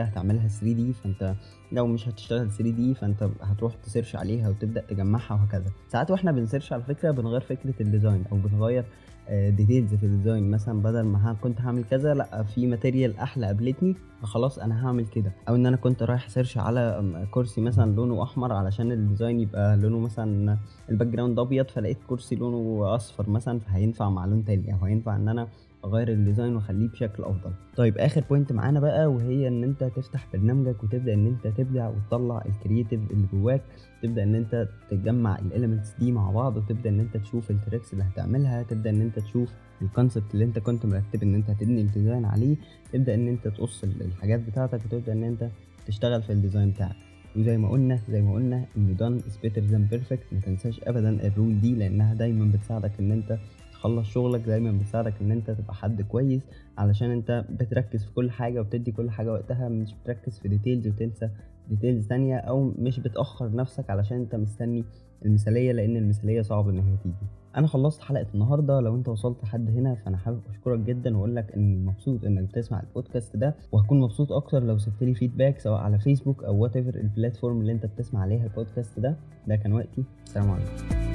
هتعملها 0.09 0.49
3D 0.49 0.93
فأنت 0.93 1.35
لو 1.73 1.87
مش 1.87 2.09
هتشتغل 2.09 2.51
3D 2.51 2.95
فأنت 2.95 3.29
هتروح 3.43 3.75
ت 3.75 3.81
search 3.81 4.17
عليها 4.17 4.49
وتبدأ 4.49 4.81
تجمعها 4.81 5.35
وهكذا. 5.35 5.71
ساعات 5.89 6.11
وإحنا 6.11 6.33
بن 6.33 6.43
search 6.43 6.73
على 6.73 6.83
فكرة 6.83 7.11
بنغير 7.11 7.41
فكرة 7.41 7.75
ال 7.81 7.87
design 7.87 8.25
أو 8.33 8.37
بنغير 8.37 8.85
details 9.31 9.95
في 9.95 10.07
ال 10.07 10.13
design 10.13 10.51
مثلا 10.51 10.83
بدل 10.83 11.01
ما 11.01 11.37
كنت 11.43 11.61
هعمل 11.61 11.85
كذا 11.85 12.15
لأ 12.15 12.43
في 12.43 12.67
material 12.67 13.17
أحلى 13.19 13.47
قابلتني 13.47 13.95
فخلاص 14.23 14.59
أنا 14.59 14.87
هعمل 14.87 15.07
كده. 15.07 15.33
أو 15.49 15.55
إن 15.55 15.67
أنا 15.67 15.77
كنت 15.77 16.03
رايح 16.03 16.29
search 16.29 16.59
على 16.59 17.13
كرسي 17.31 17.61
مثلا 17.61 17.95
لونه 17.95 18.23
أحمر 18.23 18.53
علشان 18.53 18.93
ال 18.93 19.00
design 19.00 19.41
يبقى 19.41 19.77
لونه 19.77 19.99
مثلا 19.99 20.59
ال 20.91 21.07
background 21.09 21.39
أبيض 21.39 21.69
فلقيت 21.71 21.99
كرسي 22.07 22.35
لونه 22.37 22.95
أصفر 22.95 23.31
مثلا 23.31 23.59
فهينفع 23.59 24.11
مع 24.11 24.27
لون 24.27 24.45
تاني 24.45 24.75
أو 24.75 24.85
هينفع 24.85 25.17
إن 25.17 25.29
أنا 25.29 25.49
اغير 25.87 26.09
ال 26.09 26.15
design 26.15 26.55
واخليه 26.57 26.89
بشكل 26.89 27.23
أفضل. 27.25 27.51
طيب 27.77 27.99
آخر 27.99 28.25
point 28.31 28.53
معانا 28.53 28.81
بقى 28.81 29.07
وهي 29.07 29.49
إن 29.49 29.65
أنت 29.65 29.85
تفتح 29.85 30.27
برنامجك 30.33 30.85
وتبدأ 30.85 31.15
إن 31.15 31.27
أنت 31.27 31.47
تبدع 31.47 31.89
وتطلع 31.89 32.45
ال 32.47 32.53
creative 32.53 33.01
اللي 33.11 33.27
جواك. 33.33 33.63
تبدأ 34.03 34.23
إن 34.23 34.35
أنت 34.35 34.69
تجمع 34.91 35.39
ال 35.39 35.45
elements 35.45 35.95
دي 35.99 36.13
مع 36.13 36.31
بعض 36.31 36.57
وتبدأ 36.57 36.91
إن 36.91 37.01
أنت 37.01 37.17
تشوف 37.17 37.51
ال 37.51 37.57
tricks 37.57 37.93
اللي 37.93 38.05
هتعملها. 38.05 38.63
تبدأ 38.63 38.91
إن 38.91 39.01
أنت 39.01 39.19
تشوف 39.19 39.53
ال 39.83 39.89
concept 39.89 40.35
اللي 40.35 40.45
أنت 40.45 40.59
كنت 40.59 40.87
مرتب 40.87 41.23
إن 41.23 41.35
أنت 41.35 41.51
هتبني 41.51 41.81
ال 41.81 41.87
design 41.87 42.25
عليه. 42.25 42.57
تبدأ 42.93 43.15
إن 43.15 43.29
أنت 43.29 43.49
تقص 43.49 43.85
الحاجات 43.85 44.41
بتاعتك 44.41 44.81
وتبدأ 44.85 45.13
إن 45.13 45.23
أنت 45.25 45.49
تشتغل 45.87 46.23
في 46.23 46.33
ال 46.33 46.38
design 46.38 46.71
بتاعك. 46.71 46.97
وزي 47.37 47.57
ما 47.59 47.69
قلنا 47.69 47.99
زي 48.11 48.23
ما 48.23 48.33
قلنا 48.33 48.65
إن 48.77 48.97
done 48.99 49.23
is 49.29 49.35
better 49.35 49.61
than 49.61 49.95
perfect. 49.95 50.33
ما 50.33 50.41
تنساش 50.41 50.81
ابدا 50.85 51.27
ال 51.27 51.33
rule 51.33 51.61
دي 51.61 51.75
لأنها 51.75 52.15
دايما 52.15 52.53
بتساعدك 52.53 52.93
إن 53.01 53.13
أنت 53.13 53.39
تخلص 53.87 54.09
شغلك 54.09 54.41
دايما 54.41 54.73
بتساعدك 54.73 55.15
إن 55.21 55.31
أنت 55.31 55.51
تبقى 55.51 55.75
حد 55.75 56.03
كويس 56.03 56.43
علشان 56.79 57.11
أنت 57.11 57.45
بتركز 57.51 58.05
في 58.05 58.13
كل 58.15 58.31
حاجة 58.31 58.61
وبتدي 58.61 58.93
كل 58.93 59.11
حاجة 59.11 59.33
وقتها 59.33 59.69
مش 59.69 59.95
بتركز 59.95 60.39
في 60.39 60.49
details 60.49 60.89
وتنسى 60.89 61.31
details 61.69 62.07
تانية 62.07 62.37
أو 62.37 62.73
مش 62.79 63.01
بتأخر 63.01 63.55
نفسك 63.57 63.91
علشان 63.91 64.17
أنت 64.17 64.35
مستني 64.35 64.85
المثالية 65.25 65.73
لأن 65.73 65.97
المثالية 65.97 66.43
صعب 66.43 66.69
إن 66.69 66.79
هي 66.79 66.97
تيجي. 67.03 67.15
أنا 67.57 67.67
خلصت 67.67 68.03
حلقة 68.03 68.27
النهاردة 68.35 68.81
لو 68.81 68.97
أنت 68.97 69.09
وصلت 69.09 69.43
لحد 69.43 69.71
هنا 69.71 69.95
فأنا 69.95 70.17
حابب 70.17 70.41
أشكرك 70.51 70.79
جدا 70.81 71.17
وأقول 71.17 71.37
لك 71.37 71.53
إني 71.53 71.77
مبسوط 71.77 72.25
إنك 72.25 72.43
بتسمع 72.49 72.81
البودكاست 72.81 73.37
ده 73.37 73.55
وهكون 73.73 74.01
مبسوط 74.01 74.33
أكتر 74.33 74.63
لو 74.63 74.79
سبت 74.79 75.03
لي 75.03 75.15
feedback 75.15 75.59
سواء 75.59 75.81
على 75.81 75.99
فيسبوك 75.99 76.45
أو 76.45 76.59
whatever 76.63 76.77
ال 76.77 76.95
platform 76.95 77.61
اللي 77.61 77.73
أنت 77.73 77.87
بتسمع 77.87 78.21
عليها 78.21 78.45
البودكاست 78.45 79.01
ده. 79.01 79.17
ده 79.47 79.57
كان 79.57 79.73
وقتي. 79.73 80.05
السلام 80.27 80.51
عليكم. 80.51 81.06